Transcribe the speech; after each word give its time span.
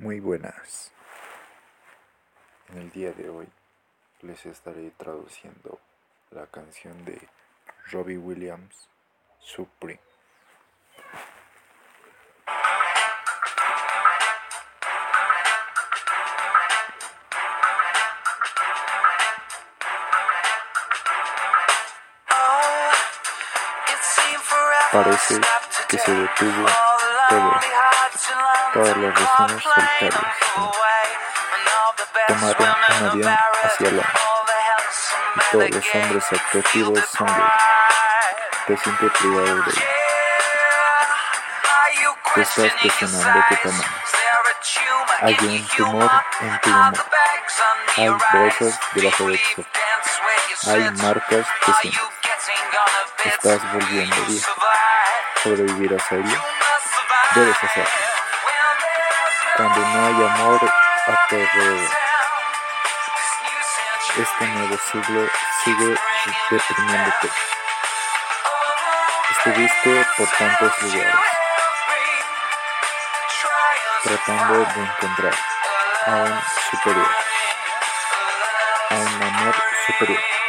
Muy 0.00 0.18
buenas. 0.18 0.92
En 2.70 2.78
el 2.78 2.90
día 2.90 3.12
de 3.12 3.28
hoy 3.28 3.46
les 4.22 4.46
estaré 4.46 4.90
traduciendo 4.96 5.78
la 6.30 6.46
canción 6.46 7.04
de 7.04 7.20
Robbie 7.90 8.16
Williams, 8.16 8.88
Supreme. 9.40 10.00
Parece 24.90 25.40
que 25.88 25.98
se 25.98 26.10
detuvo 26.14 26.89
todo 27.30 28.84
las 28.84 29.14
regiones 29.14 29.62
solitarias 29.62 30.14
tomaron 32.26 32.74
un 33.00 33.08
avión 33.08 33.38
hacia 33.62 33.90
la 33.92 34.02
y 35.36 35.40
todos 35.52 35.70
los 35.70 35.94
hombres 35.94 36.24
atractivos 36.32 37.04
son 37.16 37.26
gays. 37.28 37.42
Te 38.66 38.76
sientes 38.76 39.12
privado 39.12 39.44
de 39.44 39.70
ello. 39.70 39.80
Te 42.34 42.40
estás 42.42 42.72
cuestionando 42.82 43.44
tu 43.48 43.54
tamaño. 43.56 43.84
Hay 45.20 45.36
un 45.40 45.68
tumor 45.68 46.10
en 46.40 46.60
tu 46.60 46.70
humor. 46.70 46.94
Hay 47.96 48.08
bolsas 48.08 48.80
debajo 48.94 49.24
de 49.28 49.40
tu 49.54 49.64
Hay 50.70 50.90
marcas 50.90 51.46
que 51.64 51.72
sientes. 51.80 52.02
Estás 53.24 53.72
volviendo 53.72 54.16
viejo. 54.26 54.50
¿Sobrevivir 55.42 55.94
a 55.94 55.98
serio? 56.08 56.59
Debes 57.32 57.56
hacerlo 57.62 57.90
cuando 59.56 59.80
no 59.80 60.06
hay 60.06 60.14
amor 60.14 60.60
a 61.06 61.26
tu. 61.28 61.36
Este 64.16 64.46
nuevo 64.46 64.76
siglo 64.90 65.28
sigue 65.62 65.96
deprimiéndote. 66.50 67.30
Estuviste 69.30 70.06
por 70.16 70.28
tantos 70.28 70.82
lugares, 70.82 71.14
tratando 74.02 74.54
de 74.54 74.80
encontrar 74.80 75.34
a 76.06 76.10
un 76.16 76.40
superior, 76.70 77.10
a 78.90 78.94
un 78.94 79.22
amor 79.22 79.54
superior. 79.86 80.39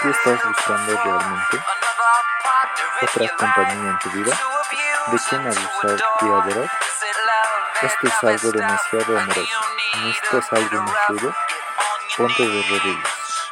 ¿Qué 0.00 0.10
estás 0.10 0.44
buscando 0.44 1.02
realmente? 1.02 1.58
otra 3.02 3.28
compañía 3.36 3.90
en 3.90 3.98
tu 3.98 4.10
vida? 4.10 4.38
¿De 5.06 5.18
quién 5.28 5.40
abusar 5.40 5.98
y 6.20 6.24
adorar? 6.26 6.70
Esto 7.82 8.06
es 8.06 8.24
algo 8.24 8.52
demasiado 8.52 9.18
amoroso. 9.18 9.60
¿Necesitas 9.96 10.52
algo 10.52 10.82
más? 10.82 10.94
Ponte 12.16 12.46
de 12.46 12.62
rodillas. 12.68 13.50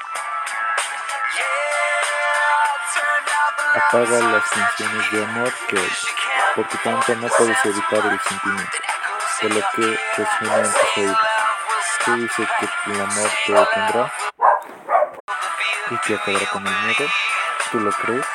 Apaga 3.75 4.19
las 4.19 4.49
canciones 4.49 5.11
de 5.13 5.25
amor 5.25 5.53
que 5.69 5.79
oyes, 5.79 6.07
porque 6.55 6.79
tanto 6.79 7.15
no 7.17 7.29
puedes 7.29 7.65
evitar 7.65 8.07
el 8.07 8.21
sentimiento, 8.21 8.79
de 9.43 9.49
lo 9.49 9.61
que 9.75 10.01
resuena 10.17 10.57
en 10.57 10.73
tus 10.73 10.97
oídos. 10.97 11.19
¿Qué 12.05 12.11
dice 12.13 12.49
que 12.59 12.93
el 12.93 13.01
amor 13.01 13.31
te 13.47 13.53
detendrá 13.53 14.13
y 15.91 15.99
que 15.99 16.15
acabará 16.15 16.47
con 16.47 16.67
el 16.67 16.75
miedo? 16.83 17.07
¿Tú 17.71 17.81
lo 17.81 17.93
crees? 17.93 18.27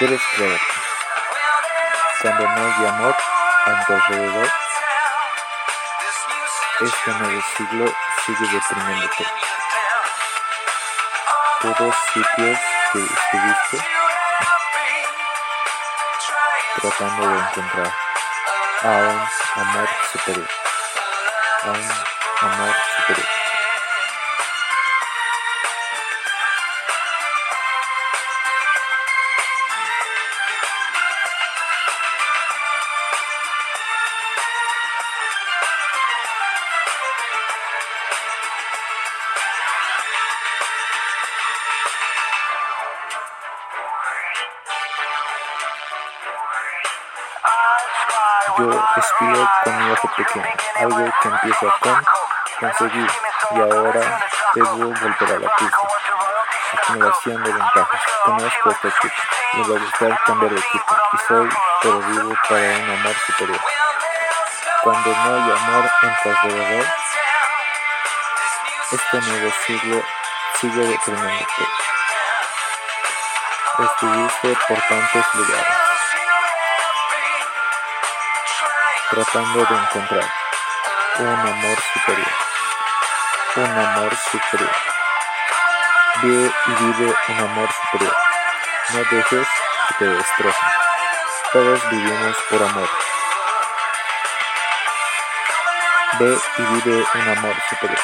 Debes 0.00 0.22
creer. 0.34 0.60
Cuando 2.22 2.48
no 2.48 2.66
hay 2.66 2.86
amor 2.86 3.16
a 3.66 3.84
tu 3.84 3.92
alrededor, 3.92 4.52
este 6.80 7.10
nuevo 7.12 7.42
siglo 7.56 7.94
sigue 8.24 8.48
deprimiéndote. 8.52 9.26
Todos 11.62 11.94
sitios 12.12 12.58
que 12.92 12.98
estuviste 13.00 13.96
tratando 16.80 17.28
de 17.28 17.38
encontrar 17.38 17.92
a 18.82 18.88
un 18.88 19.62
amor 19.62 19.88
superior. 20.12 20.48
A 21.62 21.70
un 21.70 22.50
amor 22.50 22.76
superior. 22.96 23.35
Yo 48.58 48.70
espío 48.96 49.50
con 49.64 49.84
mi 49.84 49.92
ojo 49.92 50.10
pequeño, 50.16 50.46
algo 50.76 51.12
que 51.20 51.28
empieza 51.28 51.66
con 51.80 52.04
conseguir 52.58 53.10
y 53.50 53.60
ahora 53.60 54.20
debo 54.54 54.76
volver 54.76 55.32
a 55.32 55.38
la 55.38 55.56
pista. 55.56 55.76
Acumulación 56.72 57.42
de 57.42 57.52
ventajas. 57.52 58.02
Conozco 58.24 58.70
este 58.70 58.88
equipo. 58.88 59.14
Me 59.52 59.62
va 59.68 59.76
a 59.76 59.80
gustar 59.80 60.20
cambiar 60.24 60.52
de 60.52 60.58
equipo 60.58 60.96
y 61.12 61.18
soy 61.28 61.48
pero 61.82 62.00
vivo 62.00 62.34
para 62.48 62.78
un 62.78 62.90
amor 62.90 63.14
superior. 63.26 63.60
Cuando 64.82 65.10
no 65.10 65.34
hay 65.34 65.50
amor 65.50 65.90
en 66.02 66.16
tu 66.22 66.28
alrededor, 66.30 66.86
este 68.92 69.20
nuevo 69.20 69.52
siglo 69.66 70.02
sigue 70.60 70.86
deprimiéndote. 70.86 71.66
Estuviste 73.78 74.56
por 74.68 74.82
tantos 74.88 75.34
lugares 75.34 75.85
tratando 79.16 79.64
de 79.64 79.74
encontrar 79.74 80.30
un 81.20 81.26
amor 81.26 81.78
superior, 81.94 82.32
un 83.56 83.78
amor 83.78 84.14
superior. 84.14 84.76
Ve 86.22 86.52
y 86.66 86.70
vive 86.84 87.16
un 87.28 87.38
amor 87.38 87.68
superior. 87.72 88.14
No 88.92 88.98
dejes 88.98 89.48
que 89.88 89.94
te 89.98 90.04
destrocen. 90.04 90.68
Todos 91.50 91.90
vivimos 91.90 92.36
por 92.50 92.62
amor. 92.62 92.88
Ve 96.18 96.38
y 96.58 96.62
vive 96.62 97.06
un 97.14 97.28
amor 97.38 97.56
superior. 97.70 98.00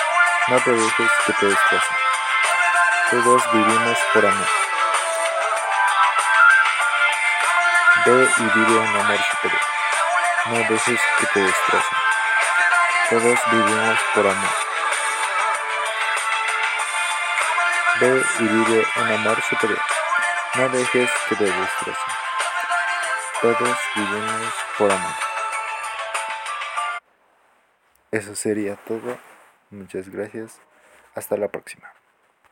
No 0.48 0.60
te 0.60 0.70
dejes 0.70 1.10
que 1.26 1.32
te 1.34 1.46
destrocen. 1.46 1.96
Todos 3.10 3.52
vivimos 3.52 3.98
por 4.14 4.24
amor. 4.24 4.48
Ve 8.06 8.30
y 8.38 8.42
vive 8.44 8.78
un 8.78 8.96
amor 8.96 9.18
superior. 9.30 9.81
No 10.44 10.58
dejes 10.58 11.00
que 11.20 11.26
te 11.32 11.40
destrocen. 11.40 11.98
Todos 13.10 13.38
vivimos 13.52 13.98
por 14.12 14.26
amor. 14.26 14.50
Ve 18.00 18.22
y 18.40 18.42
vive 18.42 18.86
un 18.96 19.12
amor 19.12 19.40
superior. 19.42 19.80
No 20.54 20.68
dejes 20.70 21.10
que 21.28 21.36
te 21.36 21.44
destrocen. 21.44 22.14
Todos 23.40 23.78
vivimos 23.94 24.54
por 24.78 24.90
amor. 24.90 25.14
Eso 28.10 28.34
sería 28.34 28.74
todo. 28.74 29.18
Muchas 29.70 30.08
gracias. 30.08 30.58
Hasta 31.14 31.36
la 31.36 31.46
próxima. 31.46 31.88